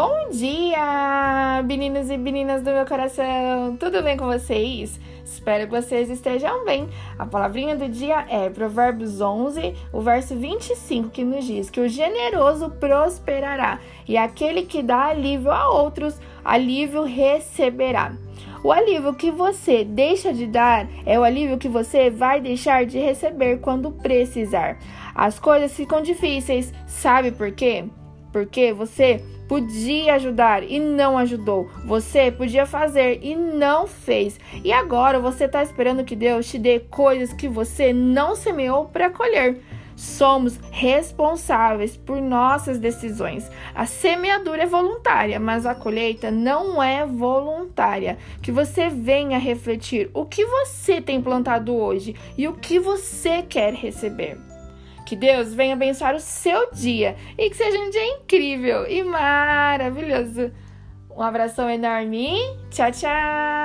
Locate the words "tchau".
62.70-62.92, 62.92-63.57